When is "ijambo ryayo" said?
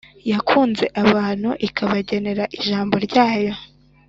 2.57-3.53